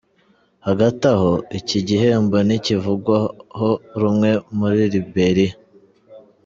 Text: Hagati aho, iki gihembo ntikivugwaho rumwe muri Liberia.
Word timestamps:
Hagati 0.67 1.03
aho, 1.13 1.31
iki 1.59 1.77
gihembo 1.87 2.37
ntikivugwaho 2.47 3.69
rumwe 4.01 4.29
muri 4.57 4.81
Liberia. 4.93 5.53